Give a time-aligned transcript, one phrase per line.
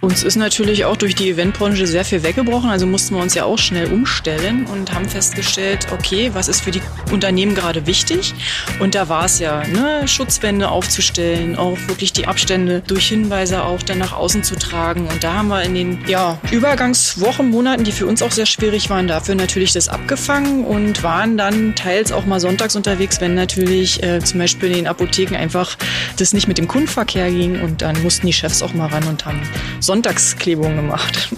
[0.00, 3.44] Uns ist natürlich auch durch die Eventbranche sehr viel weggebrochen, also mussten wir uns ja
[3.44, 6.80] auch schnell umstellen und haben festgestellt, okay, was ist für die
[7.12, 8.32] Unternehmen gerade wichtig?
[8.78, 13.82] Und da war es ja, ne, Schutzwände aufzustellen, auch wirklich die Abstände durch Hinweise auch
[13.82, 15.06] dann nach außen zu tragen.
[15.06, 18.88] Und da haben wir in den ja, Übergangswochen, Monaten, die für uns auch sehr schwierig
[18.88, 24.02] waren, dafür natürlich das abgefangen und waren dann teils auch mal sonntags unterwegs, wenn natürlich
[24.02, 25.76] äh, zum Beispiel in den Apotheken einfach
[26.16, 27.60] das nicht mit dem Kundenverkehr ging.
[27.60, 29.42] Und dann mussten die Chefs auch mal ran und haben
[29.90, 31.30] Sonntagsklebung gemacht.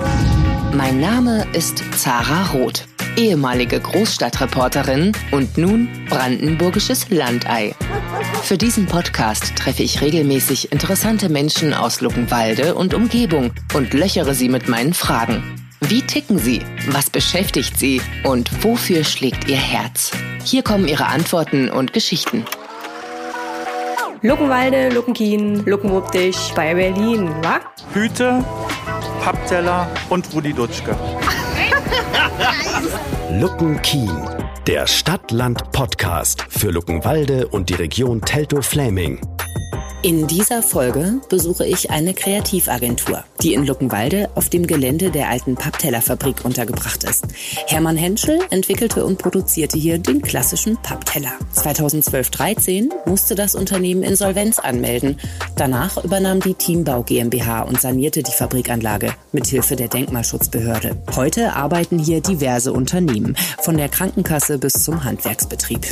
[0.76, 2.84] Mein Name ist Zara Roth,
[3.16, 7.74] ehemalige Großstadtreporterin und nun brandenburgisches Landei.
[8.42, 14.50] Für diesen Podcast treffe ich regelmäßig interessante Menschen aus Luckenwalde und Umgebung und löchere sie
[14.50, 15.42] mit meinen Fragen.
[15.80, 16.60] Wie ticken sie?
[16.88, 18.02] Was beschäftigt sie?
[18.22, 20.10] Und wofür schlägt ihr Herz?
[20.44, 22.44] Hier kommen ihre Antworten und Geschichten.
[24.24, 27.58] Luckenwalde, Luckenkien, Luckenwuppdich bei Berlin, wa?
[27.92, 28.44] Hüte,
[29.20, 30.94] Pappteller und Rudi Dutschke.
[33.32, 34.16] Luckenkien,
[34.68, 39.18] der Stadt-Land-Podcast für Luckenwalde und die Region Teltow-Fläming.
[40.04, 45.54] In dieser Folge besuche ich eine Kreativagentur, die in Luckenwalde auf dem Gelände der alten
[45.54, 47.26] Papptellerfabrik untergebracht ist.
[47.68, 51.30] Hermann Henschel entwickelte und produzierte hier den klassischen Pappteller.
[51.54, 55.20] 2012-13 musste das Unternehmen Insolvenz anmelden.
[55.54, 60.96] Danach übernahm die Teambau GmbH und sanierte die Fabrikanlage mit Hilfe der Denkmalschutzbehörde.
[61.14, 65.86] Heute arbeiten hier diverse Unternehmen, von der Krankenkasse bis zum Handwerksbetrieb.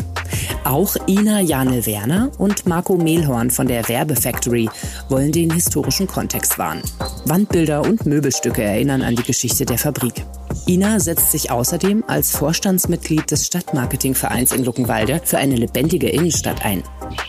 [0.65, 4.69] Auch Ina Janel Werner und Marco Mehlhorn von der Werbefactory
[5.11, 6.83] wollen den historischen Kontext wahren.
[7.27, 10.25] Wandbilder und Möbelstücke erinnern an die Geschichte der Fabrik.
[10.67, 16.83] Ina setzt sich außerdem als Vorstandsmitglied des Stadtmarketingvereins in Luckenwalde für eine lebendige Innenstadt ein.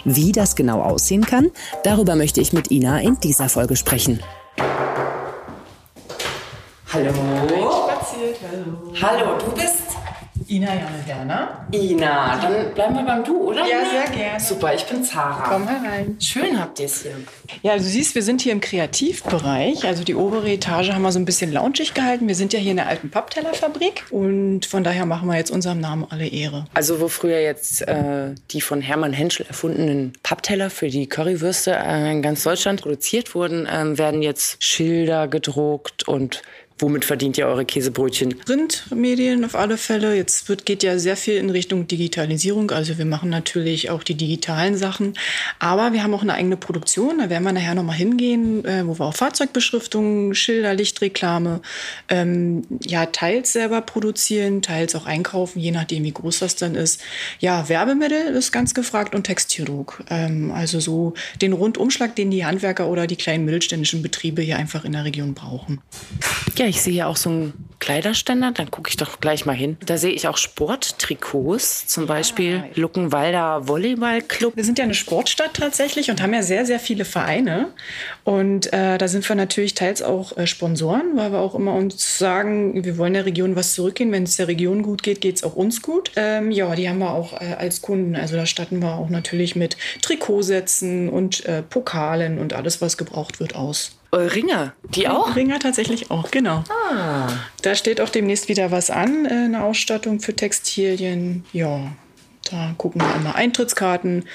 [0.06, 1.52] Wie das genau aussehen kann,
[1.84, 4.22] darüber möchte ich mit Ina in dieser Folge sprechen.
[6.94, 7.12] Hallo.
[7.14, 7.72] Hallo.
[9.02, 10.01] Hallo, du bist
[10.52, 11.66] Ina Janne Werner.
[11.72, 12.38] Ina.
[12.42, 13.62] Dann bleiben wir beim Du, oder?
[13.62, 14.38] Ja, sehr gerne.
[14.38, 15.46] Super, ich bin Zara.
[15.48, 16.18] Komm herein.
[16.20, 17.16] Schön habt ihr es hier.
[17.62, 19.86] Ja, du siehst, wir sind hier im Kreativbereich.
[19.86, 22.28] Also die obere Etage haben wir so ein bisschen loungig gehalten.
[22.28, 25.80] Wir sind ja hier in der alten Papptellerfabrik und von daher machen wir jetzt unserem
[25.80, 26.66] Namen alle Ehre.
[26.74, 32.12] Also wo früher jetzt äh, die von Hermann Henschel erfundenen Pappteller für die Currywürste äh,
[32.12, 36.42] in ganz Deutschland produziert wurden, ähm, werden jetzt Schilder gedruckt und
[36.82, 38.38] womit verdient ihr eure Käsebrötchen?
[38.40, 40.16] Printmedien auf alle Fälle.
[40.16, 42.72] Jetzt wird, geht ja sehr viel in Richtung Digitalisierung.
[42.72, 45.14] Also wir machen natürlich auch die digitalen Sachen.
[45.60, 47.20] Aber wir haben auch eine eigene Produktion.
[47.20, 51.62] Da werden wir nachher nochmal hingehen, äh, wo wir auch Fahrzeugbeschriftungen, Schilder, Lichtreklame,
[52.10, 57.02] ähm, ja, teils selber produzieren, teils auch einkaufen, je nachdem, wie groß das dann ist.
[57.40, 60.04] Ja, Werbemittel ist ganz gefragt und Textildruck.
[60.10, 64.86] Ähm, also so den Rundumschlag, den die Handwerker oder die kleinen mittelständischen Betriebe hier einfach
[64.86, 65.82] in der Region brauchen.
[66.58, 69.76] Ja, ich sehe hier auch so einen Kleiderständer, dann gucke ich doch gleich mal hin.
[69.86, 74.56] Da sehe ich auch Sporttrikots, zum Beispiel Luckenwalder Volleyballclub.
[74.56, 77.70] Wir sind ja eine Sportstadt tatsächlich und haben ja sehr, sehr viele Vereine.
[78.24, 82.20] Und äh, da sind wir natürlich teils auch äh, Sponsoren, weil wir auch immer uns
[82.20, 84.12] sagen, wir wollen der Region was zurückgehen.
[84.12, 86.12] Wenn es der Region gut geht, geht es auch uns gut.
[86.16, 88.16] Ähm, ja, die haben wir auch äh, als Kunden.
[88.16, 93.40] Also da statten wir auch natürlich mit Trikotsätzen und äh, Pokalen und alles, was gebraucht
[93.40, 93.98] wird, aus.
[94.14, 95.36] Ringer, die auch?
[95.36, 96.66] Ringer tatsächlich auch, genau.
[96.92, 97.30] Ah.
[97.62, 101.46] Da steht auch demnächst wieder was an, äh, eine Ausstattung für Textilien.
[101.54, 101.94] Ja,
[102.52, 104.26] da gucken wir einmal Eintrittskarten.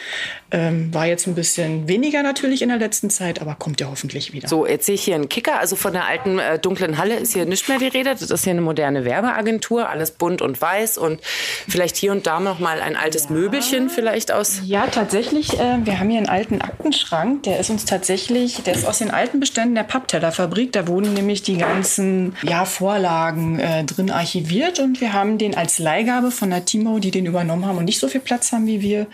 [0.50, 4.32] Ähm, war jetzt ein bisschen weniger natürlich in der letzten Zeit, aber kommt ja hoffentlich
[4.32, 4.48] wieder.
[4.48, 5.58] So, jetzt sehe ich hier einen Kicker.
[5.58, 8.10] Also von der alten äh, dunklen Halle ist hier nicht mehr die Rede.
[8.10, 11.20] Das ist hier eine moderne Werbeagentur, alles bunt und weiß und
[11.68, 14.60] vielleicht hier und da noch mal ein altes Möbelchen vielleicht aus.
[14.64, 15.58] Ja, tatsächlich.
[15.58, 17.42] Äh, wir haben hier einen alten Aktenschrank.
[17.42, 20.72] Der ist uns tatsächlich, der ist aus den alten Beständen der Papptellerfabrik.
[20.72, 25.78] Da wurden nämlich die ganzen ja, Vorlagen äh, drin archiviert und wir haben den als
[25.78, 28.80] Leihgabe von der Timo, die den übernommen haben und nicht so viel Platz haben wie
[28.80, 29.06] wir,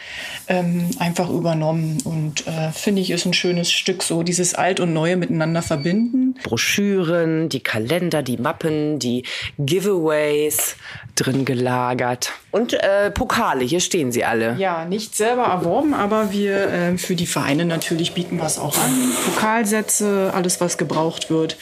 [0.49, 1.99] ähm, einfach übernommen.
[2.05, 6.35] Und äh, finde ich, ist ein schönes Stück, so dieses Alt und Neue miteinander verbinden.
[6.43, 9.25] Broschüren, die Kalender, die Mappen, die
[9.59, 10.77] Giveaways
[11.15, 12.33] drin gelagert.
[12.51, 14.57] Und äh, Pokale, hier stehen sie alle.
[14.59, 19.13] Ja, nicht selber erworben, aber wir äh, für die Vereine natürlich bieten es auch an.
[19.25, 21.57] Pokalsätze, alles, was gebraucht wird.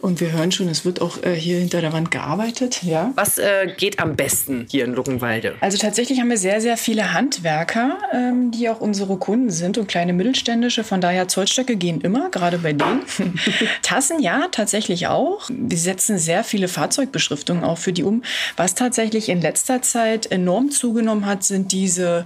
[0.00, 2.82] Und wir hören schon, es wird auch äh, hier hinter der Wand gearbeitet.
[2.82, 3.12] Ja.
[3.16, 5.56] Was äh, geht am besten hier in Luckenwalde?
[5.60, 9.76] Also tatsächlich haben wir sehr, sehr sehr viele Handwerker, ähm, die auch unsere Kunden sind
[9.76, 10.84] und kleine mittelständische.
[10.84, 13.02] Von daher Zollstöcke gehen immer, gerade bei denen.
[13.82, 15.50] Tassen ja, tatsächlich auch.
[15.50, 18.22] Wir setzen sehr viele Fahrzeugbeschriftungen auch für die um.
[18.56, 22.24] Was tatsächlich in letzter Zeit enorm zugenommen hat, sind diese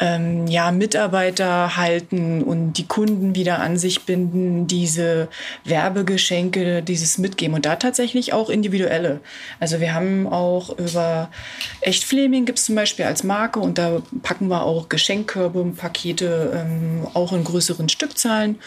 [0.00, 5.28] ähm, ja, Mitarbeiter halten und die Kunden wieder an sich binden, diese
[5.62, 9.20] Werbegeschenke, dieses Mitgeben und da tatsächlich auch individuelle.
[9.60, 11.30] Also wir haben auch über
[11.82, 16.52] Echt Fleming gibt es zum Beispiel als Marke und da packen wir auch Geschenkkörbe, Pakete
[16.54, 18.58] ähm, auch in größeren Stückzahlen.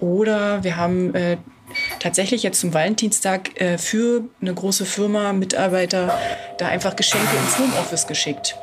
[0.00, 1.36] Oder wir haben äh,
[2.00, 6.18] tatsächlich jetzt zum Valentinstag äh, für eine große Firma Mitarbeiter
[6.58, 8.56] da einfach Geschenke ins Homeoffice geschickt.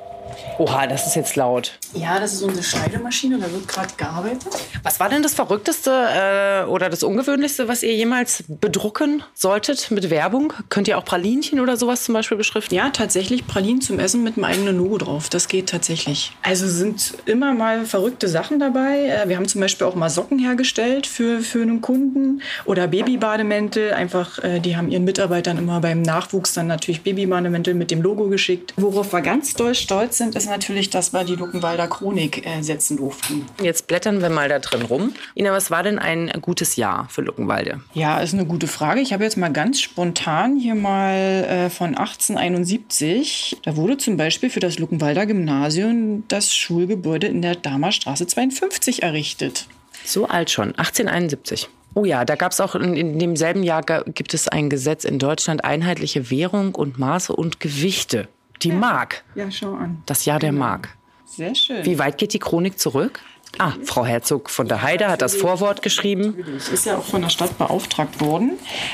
[0.57, 1.77] Oha, das ist jetzt laut.
[1.93, 4.47] Ja, das ist unsere Schneidemaschine, da wird gerade gearbeitet.
[4.83, 10.09] Was war denn das Verrückteste äh, oder das Ungewöhnlichste, was ihr jemals bedrucken solltet mit
[10.09, 10.53] Werbung?
[10.69, 12.75] Könnt ihr auch Pralinchen oder sowas zum Beispiel beschriften?
[12.75, 15.29] Ja, tatsächlich Pralinen zum Essen mit einem eigenen Logo drauf.
[15.29, 16.31] Das geht tatsächlich.
[16.41, 19.07] Also sind immer mal verrückte Sachen dabei.
[19.07, 23.93] Äh, wir haben zum Beispiel auch mal Socken hergestellt für, für einen Kunden oder Babybademäntel.
[23.93, 28.27] Einfach, äh, die haben ihren Mitarbeitern immer beim Nachwuchs dann natürlich Babybademäntel mit dem Logo
[28.27, 28.73] geschickt.
[28.77, 32.97] Worauf wir ganz doll stolz sind, ist natürlich, dass wir die Luckenwalder Chronik äh, setzen
[32.97, 33.45] durften.
[33.61, 35.13] Jetzt blättern wir mal da drin rum.
[35.35, 37.81] Ina, was war denn ein gutes Jahr für Luckenwalde?
[37.93, 39.01] Ja, ist eine gute Frage.
[39.01, 43.57] Ich habe jetzt mal ganz spontan hier mal äh, von 1871.
[43.63, 49.67] Da wurde zum Beispiel für das Luckenwalder Gymnasium das Schulgebäude in der Damerstraße 52 errichtet.
[50.03, 51.69] So alt schon, 1871.
[51.97, 55.17] Oh ja, da gab es auch in, in, demselben Jahr gibt es ein Gesetz in
[55.17, 58.27] Deutschland, einheitliche Währung und Maße und Gewichte.
[58.61, 58.75] Die ja.
[58.75, 59.23] Mark.
[59.35, 60.01] Ja, schau an.
[60.05, 60.95] Das Jahr der Mark.
[61.25, 61.85] Sehr schön.
[61.85, 63.19] Wie weit geht die Chronik zurück?
[63.57, 66.35] Ah, Frau Herzog von der Heide hat das Vorwort geschrieben.
[66.57, 68.53] Ist ja auch von der Stadt beauftragt worden,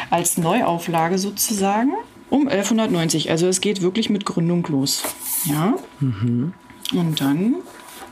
[0.10, 1.94] als Neuauflage sozusagen,
[2.30, 3.32] um 1190.
[3.32, 5.04] Also es geht wirklich mit Gründung los.
[5.46, 5.76] Ja.
[6.00, 6.54] Mhm.
[6.94, 7.56] Und dann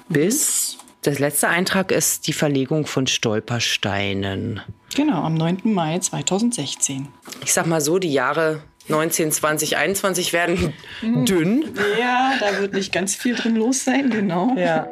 [0.08, 0.78] bis.
[1.06, 4.60] Der letzte Eintrag ist die Verlegung von Stolpersteinen.
[4.96, 5.62] Genau, am 9.
[5.64, 7.08] Mai 2016.
[7.42, 11.66] Ich sag mal so, die Jahre 19, 20, 21 werden dünn.
[12.00, 14.56] Ja, da wird nicht ganz viel drin los sein, genau.
[14.58, 14.88] Ja.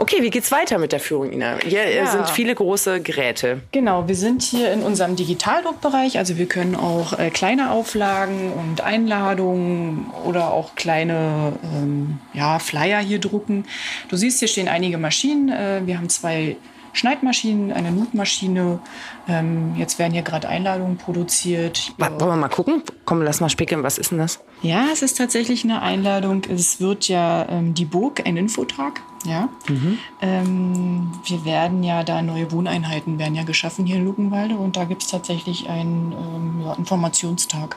[0.00, 1.58] Okay, wie geht's weiter mit der Führung, Ina?
[1.62, 2.06] Hier ja.
[2.06, 3.60] sind viele große Geräte.
[3.70, 6.16] Genau, wir sind hier in unserem Digitaldruckbereich.
[6.16, 13.00] Also wir können auch äh, kleine Auflagen und Einladungen oder auch kleine ähm, ja, Flyer
[13.00, 13.66] hier drucken.
[14.08, 15.50] Du siehst, hier stehen einige Maschinen.
[15.50, 16.56] Äh, wir haben zwei
[16.92, 18.80] Schneidmaschinen, eine Nutmaschine.
[19.28, 21.92] Ähm, jetzt werden hier gerade Einladungen produziert.
[21.98, 22.82] Wollen wir mal gucken?
[23.04, 23.82] Komm, lass mal spickeln.
[23.82, 24.40] Was ist denn das?
[24.62, 26.42] Ja, es ist tatsächlich eine Einladung.
[26.44, 29.02] Es wird ja ähm, die Burg, ein Infotag.
[29.24, 29.48] Ja.
[29.68, 29.98] Mhm.
[30.22, 34.84] Ähm, wir werden ja da neue Wohneinheiten werden ja geschaffen hier in Luckenwalde und da
[34.84, 37.76] gibt es tatsächlich einen ähm, ja, Informationstag.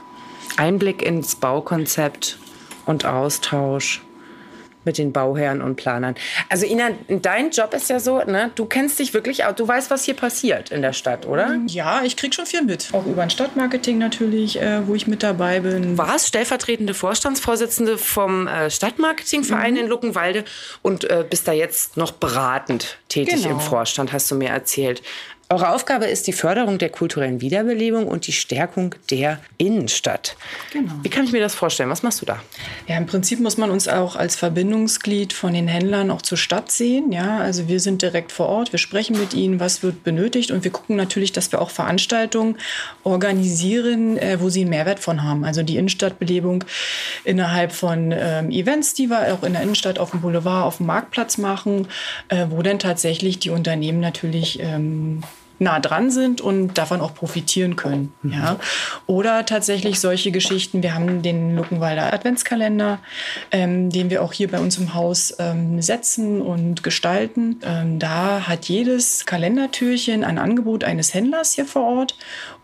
[0.56, 2.38] Einblick ins Baukonzept
[2.86, 4.02] und Austausch
[4.86, 6.16] mit den Bauherren und Planern.
[6.50, 9.90] Also Ina, dein Job ist ja so, ne, du kennst dich wirklich auch, du weißt,
[9.90, 11.60] was hier passiert in der Stadt, oder?
[11.68, 12.90] Ja, ich krieg schon viel mit.
[12.94, 15.98] Auch über ein Stadtmarketing natürlich, äh, wo ich mit dabei bin.
[15.98, 19.80] Warst stellvertretende Vorstandsvorsitzende vom äh, Stadtmarketingverein mhm.
[19.80, 20.46] in Luckenwalde
[20.82, 23.56] und äh, bist da jetzt noch beratend tätig genau.
[23.56, 25.02] im Vorstand, hast du mir erzählt.
[25.50, 30.36] Eure Aufgabe ist die Förderung der kulturellen Wiederbelebung und die Stärkung der Innenstadt.
[30.72, 30.94] Genau.
[31.04, 31.90] Wie kann ich mir das vorstellen?
[31.90, 32.42] Was machst du da?
[32.88, 36.72] Ja, im Prinzip muss man uns auch als Verbindungsglied von den Händlern auch zur Stadt
[36.72, 37.12] sehen.
[37.12, 40.64] Ja, also wir sind direkt vor Ort, wir sprechen mit ihnen, was wird benötigt und
[40.64, 42.58] wir gucken natürlich, dass wir auch Veranstaltungen
[43.04, 45.44] organisieren, äh, wo sie einen Mehrwert von haben.
[45.44, 46.64] Also die Innenstadtbelebung
[47.26, 50.88] innerhalb von ähm, Events, die wir auch in der Innenstadt auf dem Boulevard, auf dem
[50.88, 51.90] Marktplatz machen,
[52.30, 55.22] äh, wo dann tatsächlich die Unternehmen natürlich ähm,
[55.64, 58.14] nah dran sind und davon auch profitieren können.
[58.22, 58.34] Mhm.
[58.34, 58.60] Ja.
[59.08, 60.84] Oder tatsächlich solche Geschichten.
[60.84, 63.00] Wir haben den Luckenwalder Adventskalender,
[63.52, 67.60] ähm, den wir auch hier bei uns im Haus ähm, setzen und gestalten.
[67.64, 72.16] Ähm, da hat jedes Kalendertürchen ein Angebot eines Händlers hier vor Ort.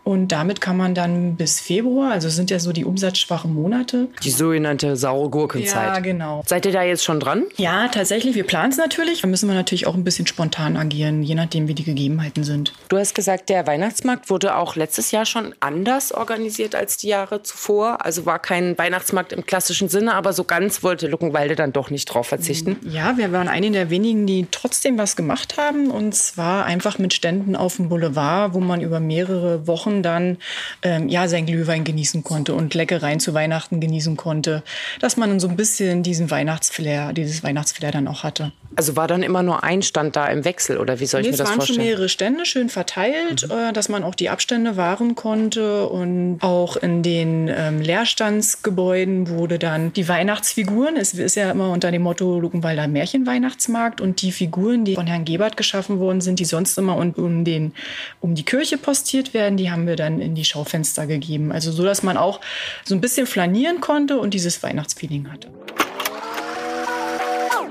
[0.02, 4.08] Und damit kann man dann bis Februar, also sind ja so die umsatzschwachen Monate.
[4.22, 5.94] Die sogenannte saure Gurkenzeit.
[5.94, 6.42] Ja, genau.
[6.46, 7.44] Seid ihr da jetzt schon dran?
[7.56, 8.34] Ja, tatsächlich.
[8.34, 9.20] Wir planen es natürlich.
[9.20, 12.72] Da müssen wir natürlich auch ein bisschen spontan agieren, je nachdem, wie die Gegebenheiten sind.
[12.88, 17.42] Du hast gesagt, der Weihnachtsmarkt wurde auch letztes Jahr schon anders organisiert als die Jahre
[17.42, 18.04] zuvor.
[18.04, 22.06] Also war kein Weihnachtsmarkt im klassischen Sinne, aber so ganz wollte Luckenwalde dann doch nicht
[22.06, 22.76] drauf verzichten.
[22.82, 25.90] Ja, wir waren eine der wenigen, die trotzdem was gemacht haben.
[25.90, 30.38] Und zwar einfach mit Ständen auf dem Boulevard, wo man über mehrere Wochen Wochen dann
[30.82, 34.62] ähm, ja sein Glühwein genießen konnte und Leckereien zu Weihnachten genießen konnte,
[35.00, 38.52] dass man so ein bisschen diesen Weihnachtsflair, dieses Weihnachtsflair dann auch hatte.
[38.76, 41.32] Also war dann immer nur ein Stand da im Wechsel oder wie soll ich nee,
[41.32, 41.62] mir das vorstellen?
[41.62, 43.54] Es waren schon mehrere Stände, schön verteilt, mhm.
[43.54, 45.88] äh, dass man auch die Abstände wahren konnte.
[45.88, 51.90] Und auch in den ähm, Leerstandsgebäuden wurde dann die Weihnachtsfiguren, es ist ja immer unter
[51.90, 56.44] dem Motto Luckenwalder Märchenweihnachtsmarkt und die Figuren, die von Herrn Gebert geschaffen worden sind, die
[56.44, 57.72] sonst immer um, um, den,
[58.20, 61.52] um die Kirche postiert werden, die haben wir dann in die Schaufenster gegeben.
[61.52, 62.40] Also so, dass man auch
[62.84, 65.48] so ein bisschen flanieren konnte und dieses Weihnachtsfeeling hatte.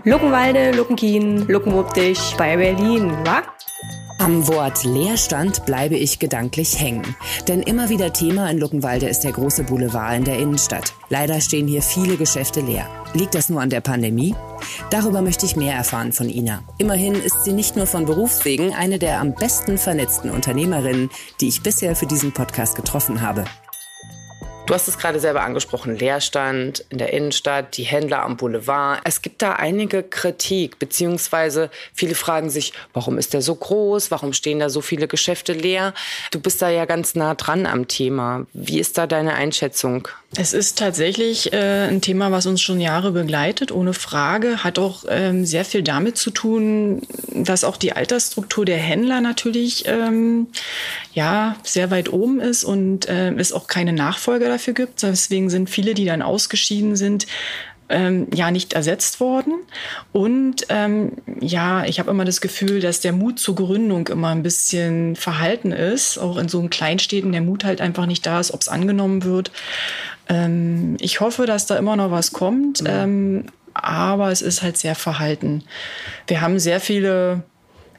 [0.06, 3.44] Luckenwalde, Luckenkien, Luckenwuppdich bei Berlin, wa?
[4.20, 7.16] Am Wort Leerstand bleibe ich gedanklich hängen.
[7.48, 10.94] Denn immer wieder Thema in Luckenwalde ist der große Boulevard in der Innenstadt.
[11.08, 12.86] Leider stehen hier viele Geschäfte leer.
[13.14, 14.36] Liegt das nur an der Pandemie?
[14.90, 16.64] Darüber möchte ich mehr erfahren von Ina.
[16.78, 21.10] Immerhin ist sie nicht nur von Berufswegen eine der am besten vernetzten Unternehmerinnen,
[21.40, 23.46] die ich bisher für diesen Podcast getroffen habe.
[24.70, 29.02] Du hast es gerade selber angesprochen, Leerstand in der Innenstadt, die Händler am Boulevard.
[29.04, 34.12] Es gibt da einige Kritik, beziehungsweise viele fragen sich, warum ist der so groß?
[34.12, 35.96] Warum stehen da so viele Geschäfte leer?
[36.30, 38.46] Du bist da ja ganz nah dran am Thema.
[38.54, 40.08] Wie ist da deine Einschätzung?
[40.38, 44.64] Es ist tatsächlich äh, ein Thema, was uns schon Jahre begleitet, ohne Frage.
[44.64, 47.02] Hat auch ähm, sehr viel damit zu tun,
[47.34, 50.48] dass auch die Altersstruktur der Händler natürlich ähm,
[51.14, 55.02] ja sehr weit oben ist und äh, es auch keine Nachfolger dafür gibt.
[55.02, 57.26] Deswegen sind viele, die dann ausgeschieden sind,
[57.90, 59.54] ähm, ja nicht ersetzt worden.
[60.12, 64.44] Und ähm, ja, ich habe immer das Gefühl, dass der Mut zur Gründung immer ein
[64.44, 66.18] bisschen verhalten ist.
[66.18, 69.24] Auch in so einem Kleinstädten der Mut halt einfach nicht da ist, ob es angenommen
[69.24, 69.52] wird.
[70.28, 72.84] Ähm, ich hoffe, dass da immer noch was kommt.
[72.86, 75.64] Ähm, aber es ist halt sehr verhalten.
[76.28, 77.44] Wir haben sehr viele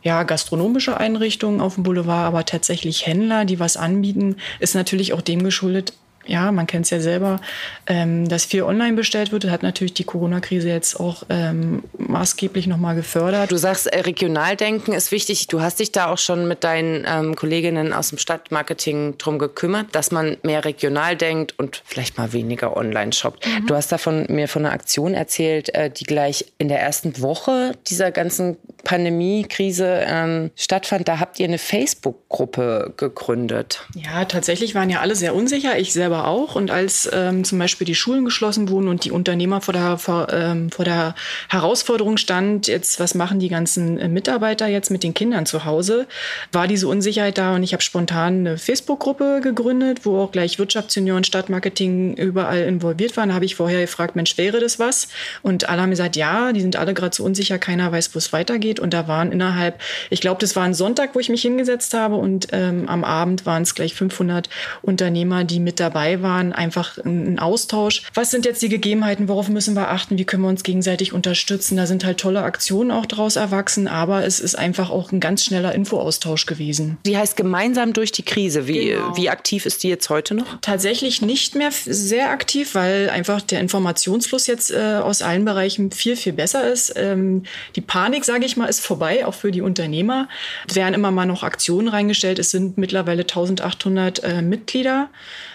[0.03, 5.21] ja, gastronomische Einrichtungen auf dem Boulevard, aber tatsächlich Händler, die was anbieten, ist natürlich auch
[5.21, 5.93] dem geschuldet,
[6.31, 7.41] ja, man kennt es ja selber,
[7.87, 9.45] ähm, dass viel online bestellt wird.
[9.45, 13.51] Das hat natürlich die Corona-Krise jetzt auch ähm, maßgeblich nochmal gefördert.
[13.51, 15.49] Du sagst, äh, Regionaldenken ist wichtig.
[15.49, 19.89] Du hast dich da auch schon mit deinen ähm, Kolleginnen aus dem Stadtmarketing drum gekümmert,
[19.93, 23.47] dass man mehr regional denkt und vielleicht mal weniger online shoppt.
[23.47, 23.67] Mhm.
[23.67, 27.73] Du hast davon mir von einer Aktion erzählt, äh, die gleich in der ersten Woche
[27.89, 31.09] dieser ganzen Pandemie-Krise ähm, stattfand.
[31.09, 33.87] Da habt ihr eine Facebook-Gruppe gegründet.
[33.95, 35.79] Ja, tatsächlich waren ja alle sehr unsicher.
[35.79, 36.55] Ich selber selber auch.
[36.55, 40.29] Und als ähm, zum Beispiel die Schulen geschlossen wurden und die Unternehmer vor der, vor,
[40.33, 41.15] ähm, vor der
[41.49, 46.07] Herausforderung stand, jetzt was machen die ganzen äh, Mitarbeiter jetzt mit den Kindern zu Hause,
[46.53, 51.25] war diese Unsicherheit da und ich habe spontan eine Facebook-Gruppe gegründet, wo auch gleich Wirtschaftsjunioren,
[51.25, 53.31] Stadtmarketing überall involviert waren.
[53.31, 55.09] Da habe ich vorher gefragt, Mensch, wäre das was?
[55.43, 58.33] Und alle haben gesagt, ja, die sind alle gerade so unsicher, keiner weiß, wo es
[58.33, 58.81] weitergeht.
[58.81, 62.17] Und da waren innerhalb, ich glaube, das war ein Sonntag, wo ich mich hingesetzt habe
[62.17, 64.49] und ähm, am Abend waren es gleich 500
[64.83, 68.03] Unternehmer, die mit dabei dabei waren, einfach ein Austausch.
[68.15, 69.29] Was sind jetzt die Gegebenheiten?
[69.29, 70.19] Worauf müssen wir achten?
[70.19, 71.77] Wie können wir uns gegenseitig unterstützen?
[71.77, 75.45] Da sind halt tolle Aktionen auch daraus erwachsen, aber es ist einfach auch ein ganz
[75.45, 76.97] schneller Infoaustausch gewesen.
[77.05, 78.67] Die heißt gemeinsam durch die Krise.
[78.67, 79.17] Wie, genau.
[79.17, 80.61] wie aktiv ist die jetzt heute noch?
[80.63, 86.17] Tatsächlich nicht mehr sehr aktiv, weil einfach der Informationsfluss jetzt äh, aus allen Bereichen viel,
[86.17, 86.95] viel besser ist.
[86.97, 87.43] Ähm,
[87.77, 90.29] die Panik, sage ich mal, ist vorbei, auch für die Unternehmer.
[90.69, 92.39] Es werden immer mal noch Aktionen reingestellt.
[92.39, 95.11] Es sind mittlerweile 1800 äh, Mitglieder.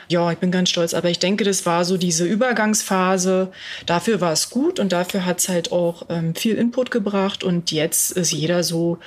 [0.07, 0.93] Ja, ich bin ganz stolz.
[0.93, 3.51] Aber ich denke, das war so diese Übergangsphase.
[3.85, 7.43] Dafür war es gut und dafür hat es halt auch ähm, viel Input gebracht.
[7.43, 8.99] Und jetzt ist jeder so,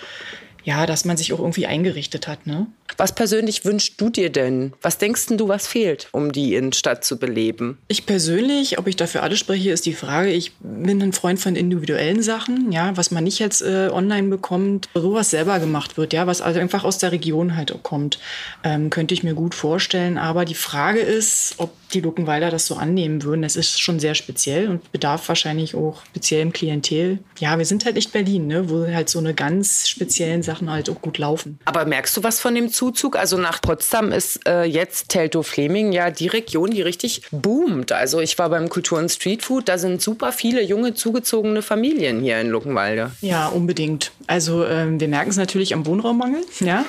[0.64, 2.46] ja, dass man sich auch irgendwie eingerichtet hat.
[2.46, 2.66] Ne?
[2.96, 4.72] Was persönlich wünschst du dir denn?
[4.82, 7.78] Was denkst du, was fehlt, um die Innenstadt zu beleben?
[7.88, 10.30] Ich persönlich, ob ich dafür alle spreche, ist die Frage.
[10.30, 14.88] Ich bin ein Freund von individuellen Sachen, ja, was man nicht jetzt äh, online bekommt,
[14.94, 18.18] sowas selber gemacht wird, ja, was also einfach aus der Region halt kommt,
[18.64, 20.18] ähm, könnte ich mir gut vorstellen.
[20.18, 23.42] Aber die Frage ist, ob die Luckenweiler das so annehmen würden.
[23.42, 27.18] Das ist schon sehr speziell und bedarf wahrscheinlich auch speziellem Klientel.
[27.38, 30.90] Ja, wir sind halt nicht Berlin, ne, wo halt so eine ganz speziellen Sachen halt
[30.90, 31.58] auch gut laufen.
[31.64, 32.77] Aber merkst du was von dem Zug?
[32.78, 33.16] Zuzug.
[33.16, 37.90] Also nach Potsdam ist äh, jetzt Teltow-Fleming ja die Region, die richtig boomt.
[37.90, 42.40] Also ich war beim Kultur- und Streetfood, da sind super viele junge, zugezogene Familien hier
[42.40, 43.10] in Luckenwalde.
[43.20, 44.12] Ja, unbedingt.
[44.28, 46.42] Also ähm, wir merken es natürlich am Wohnraummangel.
[46.60, 46.84] Ja?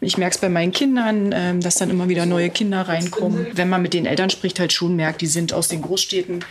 [0.00, 3.48] Ich merke es bei meinen Kindern, ähm, dass dann immer wieder neue Kinder reinkommen.
[3.52, 6.42] Wenn man mit den Eltern spricht, halt schon merkt, die sind aus den Großstädten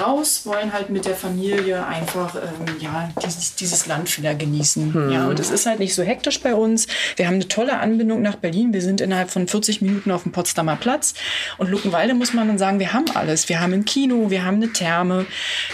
[0.00, 4.94] raus, wollen halt mit der Familie einfach ähm, ja, dieses, dieses Land wieder genießen.
[4.94, 5.10] Hm.
[5.10, 6.86] Ja, und es ist halt nicht so hektisch bei uns.
[7.16, 8.72] Wir haben eine tolle Anbindung nach Berlin.
[8.72, 11.14] Wir sind innerhalb von 40 Minuten auf dem Potsdamer Platz.
[11.58, 13.48] Und Luckenwalde muss man dann sagen, wir haben alles.
[13.48, 15.26] Wir haben ein Kino, wir haben eine Therme,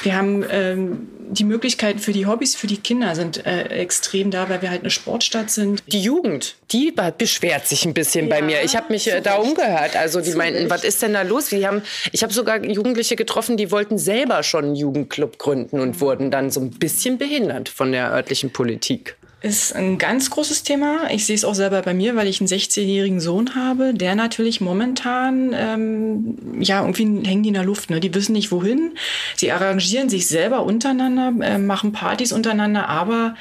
[0.02, 4.48] wir haben ähm, die Möglichkeiten für die Hobbys, für die Kinder sind äh, extrem da,
[4.48, 5.82] weil wir halt eine Sportstadt sind.
[5.86, 8.62] Die Jugend, die beschwert sich ein bisschen ja, bei mir.
[8.62, 9.96] Ich habe mich äh, da umgehört.
[9.96, 11.48] Also die meinten, was ist denn da los?
[11.48, 11.82] Die haben,
[12.12, 16.50] ich habe sogar Jugendliche getroffen, die wollten selber schon einen Jugendclub gründen und wurden dann
[16.50, 19.16] so ein bisschen behindert von der örtlichen Politik.
[19.42, 21.10] Ist ein ganz großes Thema.
[21.10, 24.60] Ich sehe es auch selber bei mir, weil ich einen 16-jährigen Sohn habe, der natürlich
[24.60, 27.88] momentan, ähm, ja, irgendwie hängen die in der Luft.
[27.90, 28.00] Ne?
[28.00, 28.92] Die wissen nicht wohin.
[29.36, 33.34] Sie arrangieren sich selber untereinander, äh, machen Partys untereinander, aber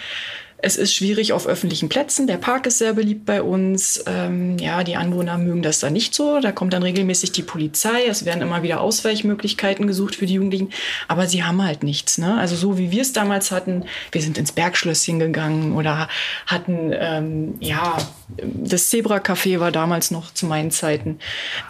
[0.61, 2.27] es ist schwierig auf öffentlichen Plätzen.
[2.27, 4.03] Der Park ist sehr beliebt bei uns.
[4.07, 6.41] Ähm, ja, die Anwohner mögen das da nicht so.
[6.41, 8.05] Da kommt dann regelmäßig die Polizei.
[8.07, 10.69] Es werden immer wieder Ausweichmöglichkeiten gesucht für die Jugendlichen.
[11.07, 12.17] Aber sie haben halt nichts.
[12.17, 12.37] Ne?
[12.37, 13.85] Also so wie wir es damals hatten.
[14.11, 16.09] Wir sind ins Bergschlösschen gegangen oder
[16.45, 17.97] hatten, ähm, ja,
[18.37, 21.19] das Zebra-Café war damals noch zu meinen Zeiten.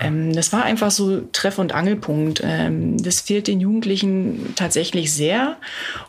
[0.02, 2.42] Ähm, das war einfach so Treff- und Angelpunkt.
[2.44, 5.58] Ähm, das fehlt den Jugendlichen tatsächlich sehr.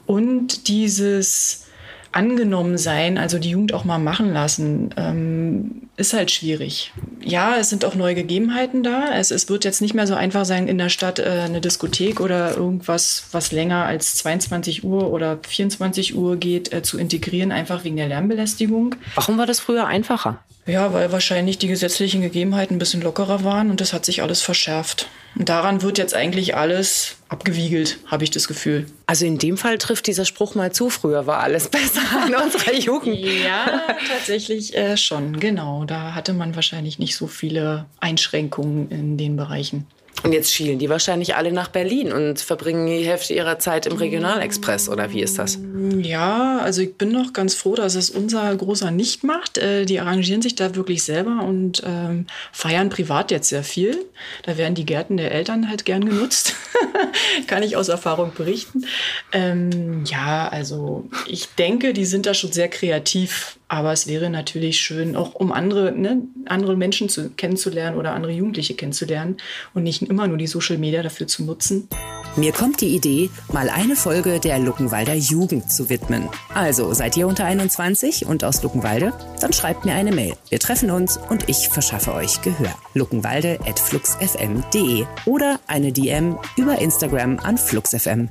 [0.07, 1.67] Und dieses
[2.13, 6.93] angenommen sein, also die Jugend auch mal machen lassen, ähm, ist halt schwierig.
[7.23, 9.15] Ja, es sind auch neue Gegebenheiten da.
[9.15, 12.21] Es, es wird jetzt nicht mehr so einfach sein, in der Stadt äh, eine Diskothek
[12.21, 17.85] oder irgendwas, was länger als 22 Uhr oder 24 Uhr geht, äh, zu integrieren, einfach
[17.85, 18.97] wegen der Lärmbelästigung.
[19.15, 20.39] Warum war das früher einfacher?
[20.71, 24.41] Ja, weil wahrscheinlich die gesetzlichen Gegebenheiten ein bisschen lockerer waren und das hat sich alles
[24.41, 25.09] verschärft.
[25.35, 28.87] Und daran wird jetzt eigentlich alles abgewiegelt, habe ich das Gefühl.
[29.07, 30.89] Also in dem Fall trifft dieser Spruch mal zu.
[30.89, 33.19] Früher war alles besser in unserer Jugend.
[33.19, 35.85] Ja, tatsächlich äh, schon, genau.
[35.87, 39.87] Da hatte man wahrscheinlich nicht so viele Einschränkungen in den Bereichen.
[40.23, 43.97] Und jetzt schielen die wahrscheinlich alle nach Berlin und verbringen die Hälfte ihrer Zeit im
[43.97, 45.59] Regionalexpress, oder wie ist das?
[45.99, 49.57] Ja, also ich bin noch ganz froh, dass es unser Großer nicht macht.
[49.57, 53.97] Äh, die arrangieren sich da wirklich selber und ähm, feiern privat jetzt sehr viel.
[54.43, 56.55] Da werden die Gärten der Eltern halt gern genutzt.
[57.47, 58.85] Kann ich aus Erfahrung berichten.
[59.33, 64.81] Ähm, ja, also ich denke, die sind da schon sehr kreativ aber es wäre natürlich
[64.81, 69.37] schön, auch um andere, ne, andere Menschen zu, kennenzulernen oder andere Jugendliche kennenzulernen
[69.75, 71.89] und nicht immer nur die Social Media dafür zu nutzen.
[72.35, 76.29] Mir kommt die Idee, mal eine Folge der Luckenwalder Jugend zu widmen.
[76.53, 79.13] Also, seid ihr unter 21 und aus Luckenwalde?
[79.41, 80.35] Dann schreibt mir eine Mail.
[80.49, 82.75] Wir treffen uns und ich verschaffe euch Gehör.
[82.95, 88.31] luckenwalde.fluxfm.de oder eine DM über Instagram an fluxfm.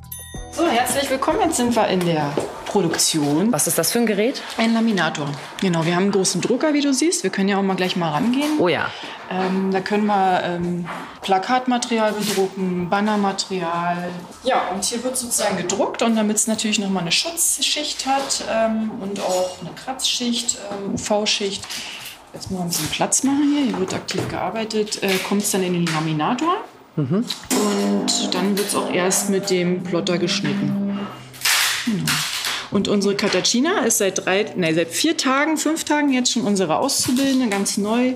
[0.52, 1.40] So, herzlich willkommen.
[1.46, 2.34] Jetzt sind wir in der
[2.70, 3.52] Produktion.
[3.52, 4.42] Was ist das für ein Gerät?
[4.58, 5.28] Ein Laminator.
[5.60, 7.24] Genau, wir haben einen großen Drucker, wie du siehst.
[7.24, 8.60] Wir können ja auch mal gleich mal rangehen.
[8.60, 8.92] Oh ja.
[9.32, 10.88] Ähm, da können wir ähm,
[11.22, 14.10] Plakatmaterial bedrucken, Bannermaterial.
[14.44, 18.92] Ja, und hier wird sozusagen gedruckt und damit es natürlich nochmal eine Schutzschicht hat ähm,
[19.02, 21.64] und auch eine Kratzschicht, ähm, UV-Schicht.
[22.34, 23.66] Jetzt mal ein bisschen Platz machen hier.
[23.66, 25.02] Hier wird aktiv gearbeitet.
[25.02, 26.58] Äh, Kommt es dann in den Laminator.
[26.96, 27.26] Mhm.
[27.52, 31.00] Und dann wird es auch erst mit dem Plotter geschnitten.
[31.86, 32.04] Genau.
[32.72, 36.78] Und unsere Katachina ist seit drei, nein, seit vier Tagen, fünf Tagen jetzt schon unsere
[36.78, 38.14] Auszubildende, ganz neu.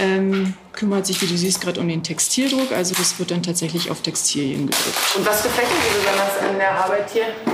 [0.00, 2.72] Ähm, kümmert sich, wie du siehst, gerade um den Textildruck.
[2.72, 5.16] Also das wird dann tatsächlich auf Textilien gedruckt.
[5.16, 7.51] Und was gefällt dir besonders an der Arbeit hier?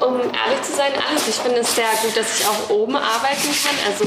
[0.00, 1.26] Um ehrlich zu sein, alles.
[1.28, 4.04] Ich finde es sehr gut, dass ich auch oben arbeiten kann, also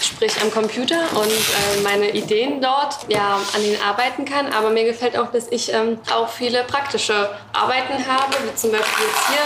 [0.00, 4.52] sprich am Computer und äh, meine Ideen dort ja, an denen arbeiten kann.
[4.52, 9.04] Aber mir gefällt auch, dass ich ähm, auch viele praktische Arbeiten habe, wie zum Beispiel
[9.06, 9.44] jetzt hier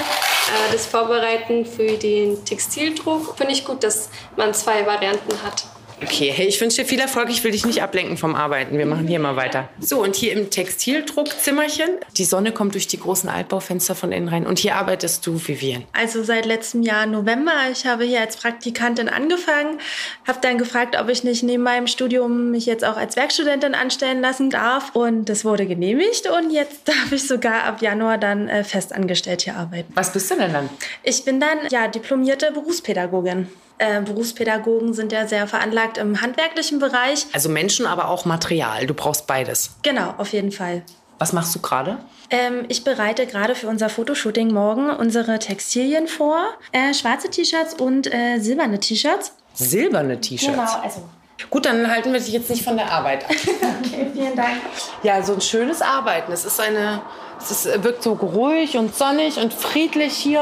[0.54, 3.36] äh, das Vorbereiten für den Textildruck.
[3.36, 5.64] Finde ich gut, dass man zwei Varianten hat.
[6.02, 7.30] Okay, hey, ich wünsche dir viel Erfolg.
[7.30, 8.76] Ich will dich nicht ablenken vom Arbeiten.
[8.76, 9.68] Wir machen hier mal weiter.
[9.78, 11.90] So, und hier im Textildruckzimmerchen.
[12.16, 14.44] Die Sonne kommt durch die großen Altbaufenster von innen rein.
[14.44, 15.84] Und hier arbeitest du, Vivian.
[15.92, 17.52] Also seit letztem Jahr November.
[17.70, 19.78] Ich habe hier als Praktikantin angefangen.
[20.26, 24.20] Habe dann gefragt, ob ich nicht neben meinem Studium mich jetzt auch als Werkstudentin anstellen
[24.20, 24.96] lassen darf.
[24.96, 26.28] Und das wurde genehmigt.
[26.28, 29.92] Und jetzt darf ich sogar ab Januar dann äh, festangestellt hier arbeiten.
[29.94, 30.68] Was bist du denn dann?
[31.04, 33.46] Ich bin dann ja diplomierte Berufspädagogin.
[33.82, 37.26] Äh, Berufspädagogen sind ja sehr veranlagt im handwerklichen Bereich.
[37.32, 38.86] Also Menschen, aber auch Material.
[38.86, 39.70] Du brauchst beides.
[39.82, 40.82] Genau, auf jeden Fall.
[41.18, 41.98] Was machst du gerade?
[42.30, 46.44] Ähm, ich bereite gerade für unser Fotoshooting morgen unsere Textilien vor.
[46.70, 49.34] Äh, schwarze T-Shirts und äh, silberne T-Shirts.
[49.54, 50.52] Silberne T-Shirts?
[50.52, 51.02] Genau, also
[51.50, 53.30] Gut, dann halten wir dich jetzt nicht von der Arbeit ab.
[53.84, 54.58] okay, vielen Dank.
[55.02, 56.30] Ja, so ein schönes Arbeiten.
[56.30, 57.02] Es ist eine,
[57.42, 60.40] es ist, wirkt so ruhig und sonnig und friedlich hier.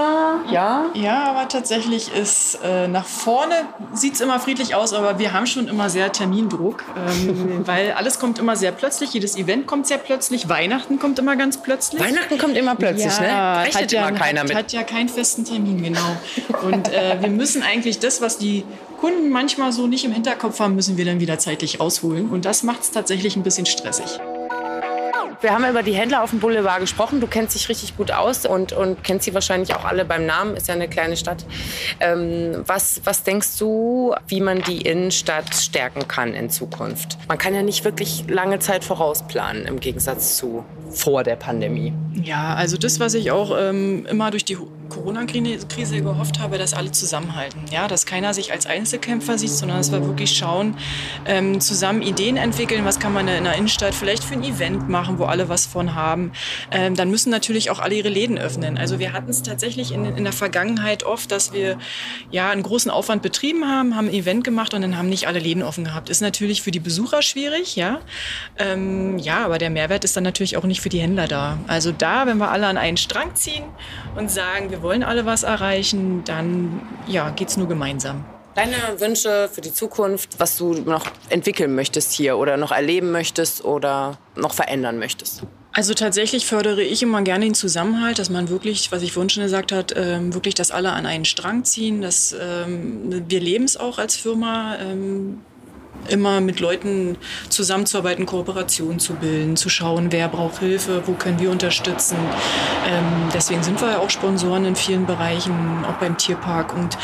[0.51, 0.87] Ja?
[0.95, 3.55] Ja, aber tatsächlich ist äh, nach vorne
[3.93, 8.19] sieht es immer friedlich aus, aber wir haben schon immer sehr Termindruck, ähm, weil alles
[8.19, 9.13] kommt immer sehr plötzlich.
[9.13, 10.49] Jedes Event kommt sehr plötzlich.
[10.49, 12.01] Weihnachten kommt immer ganz plötzlich.
[12.01, 13.65] Weihnachten kommt immer plötzlich, ja, ne?
[13.65, 14.57] Rechnet hat ja, immer keiner hat, mit.
[14.57, 16.17] Hat ja keinen festen Termin, genau.
[16.63, 18.65] Und äh, wir müssen eigentlich das, was die
[19.01, 22.29] Kunden manchmal so nicht im Hinterkopf haben, müssen wir dann wieder zeitlich rausholen.
[22.29, 24.21] Und das macht es tatsächlich ein bisschen stressig.
[25.40, 27.20] Wir haben über die Händler auf dem Boulevard gesprochen.
[27.20, 30.55] Du kennst dich richtig gut aus und, und kennst sie wahrscheinlich auch alle beim Namen.
[30.55, 31.46] Ist ja eine kleine Stadt.
[31.98, 37.16] Ähm, was, was denkst du, wie man die Innenstadt stärken kann in Zukunft?
[37.26, 41.94] Man kann ja nicht wirklich lange Zeit vorausplanen im Gegensatz zu vor der Pandemie.
[42.22, 44.59] Ja, also das, was ich auch ähm, immer durch die
[44.90, 47.62] Corona-Krise gehofft habe, dass alle zusammenhalten.
[47.70, 50.76] Ja, dass keiner sich als Einzelkämpfer sieht, sondern dass wir wirklich schauen,
[51.24, 55.18] ähm, zusammen Ideen entwickeln, was kann man in der Innenstadt vielleicht für ein Event machen,
[55.18, 56.33] wo alle was von haben.
[56.70, 58.76] Ähm, dann müssen natürlich auch alle ihre Läden öffnen.
[58.76, 61.79] Also wir hatten es tatsächlich in, in der Vergangenheit oft, dass wir
[62.31, 65.38] ja einen großen Aufwand betrieben haben, haben ein Event gemacht und dann haben nicht alle
[65.38, 66.11] Läden offen gehabt.
[66.11, 68.00] Ist natürlich für die Besucher schwierig, ja.
[68.59, 71.59] Ähm, ja, aber der Mehrwert ist dann natürlich auch nicht für die Händler da.
[71.68, 73.64] Also da, wenn wir alle an einen Strang ziehen
[74.16, 78.25] und sagen, wir wollen alle was erreichen, dann ja, geht es nur gemeinsam.
[78.55, 83.64] Deine Wünsche für die Zukunft, was du noch entwickeln möchtest hier oder noch erleben möchtest
[83.64, 85.43] oder noch verändern möchtest?
[85.73, 89.45] Also tatsächlich fördere ich immer gerne den Zusammenhalt, dass man wirklich, was ich vorhin schon
[89.45, 93.77] gesagt habe, ähm, wirklich, dass alle an einen Strang ziehen, dass ähm, wir leben es
[93.77, 94.77] auch als Firma.
[96.09, 97.17] Immer mit Leuten
[97.49, 102.17] zusammenzuarbeiten, Kooperationen zu bilden, zu schauen, wer braucht Hilfe, wo können wir unterstützen.
[102.89, 106.99] Ähm, deswegen sind wir ja auch Sponsoren in vielen Bereichen, auch beim Tierpark und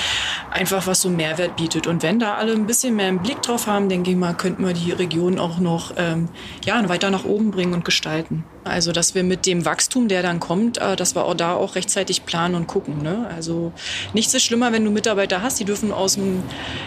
[0.51, 1.87] einfach was so Mehrwert bietet.
[1.87, 4.67] Und wenn da alle ein bisschen mehr einen Blick drauf haben, denke ich mal, könnten
[4.67, 6.29] wir die Region auch noch ähm,
[6.65, 8.45] ja, weiter nach oben bringen und gestalten.
[8.67, 11.75] Also, dass wir mit dem Wachstum, der dann kommt, äh, dass wir auch da auch
[11.75, 13.03] rechtzeitig planen und gucken.
[13.03, 13.29] Ne?
[13.35, 13.73] Also,
[14.13, 16.43] nichts ist schlimmer, wenn du Mitarbeiter hast, die dürfen aus dem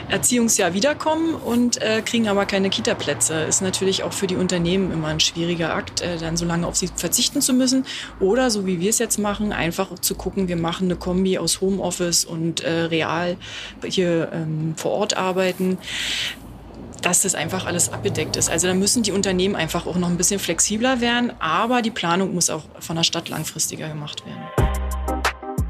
[0.10, 3.42] Erziehungsjahr wiederkommen und äh, kriegen aber keine Kita-Plätze.
[3.44, 6.76] Ist natürlich auch für die Unternehmen immer ein schwieriger Akt, äh, dann so lange auf
[6.76, 7.86] sie verzichten zu müssen.
[8.20, 11.62] Oder, so wie wir es jetzt machen, einfach zu gucken, wir machen eine Kombi aus
[11.62, 13.38] Homeoffice und äh, real
[13.86, 15.78] hier ähm, vor Ort arbeiten
[17.02, 18.50] dass das einfach alles abgedeckt ist.
[18.50, 22.34] Also da müssen die Unternehmen einfach auch noch ein bisschen flexibler werden, aber die Planung
[22.34, 24.70] muss auch von der Stadt langfristiger gemacht werden.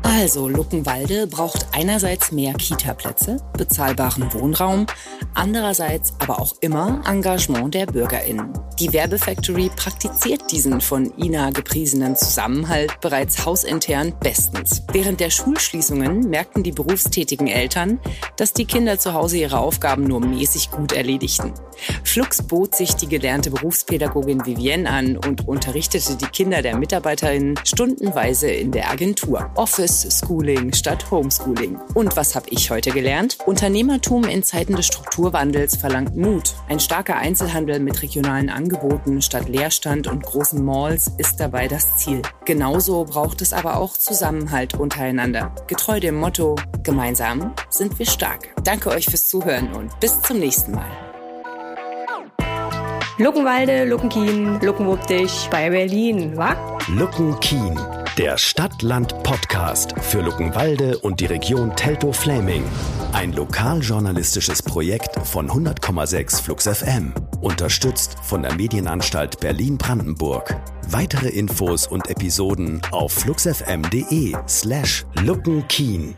[0.04, 4.86] Also, Luckenwalde braucht einerseits mehr Kita-Plätze, bezahlbaren Wohnraum,
[5.34, 8.52] andererseits aber auch immer Engagement der BürgerInnen.
[8.80, 14.84] Die Werbefactory praktiziert diesen von Ina gepriesenen Zusammenhalt bereits hausintern bestens.
[14.94, 18.00] Während der Schulschließungen merkten die berufstätigen Eltern,
[18.38, 21.52] dass die Kinder zu Hause ihre Aufgaben nur mäßig gut erledigten.
[22.06, 28.50] Flux bot sich die gelernte Berufspädagogin Vivienne an und unterrichtete die Kinder der MitarbeiterInnen stundenweise
[28.50, 29.52] in der Agentur.
[29.56, 31.78] Office Schooling statt Homeschooling.
[31.96, 33.40] Und was habe ich heute gelernt?
[33.46, 36.54] Unternehmertum in Zeiten des Strukturwandels verlangt Mut.
[36.70, 38.69] Ein starker Einzelhandel mit regionalen Angeboten
[39.22, 42.22] statt Leerstand und großen Malls ist dabei das Ziel.
[42.46, 45.54] Genauso braucht es aber auch Zusammenhalt untereinander.
[45.68, 48.50] Getreu dem Motto, gemeinsam sind wir stark.
[48.64, 50.90] Danke euch fürs Zuhören und bis zum nächsten Mal.
[53.18, 56.56] Luckenwalde, Luckenkien, Luckenwuppdich bei Berlin, wa?
[56.88, 57.78] Luckenkien
[58.20, 62.66] der Stadtland-Podcast für Luckenwalde und die Region Teltow-Fläming.
[63.14, 67.14] Ein lokaljournalistisches Projekt von 100,6 Flux FM.
[67.40, 70.54] Unterstützt von der Medienanstalt Berlin-Brandenburg.
[70.90, 76.18] Weitere Infos und Episoden auf fluxfm.de slash luckenkeen.